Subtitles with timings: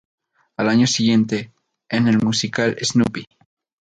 [0.57, 1.51] Al año siguiente,
[1.87, 3.23] en el musical "Snoopy!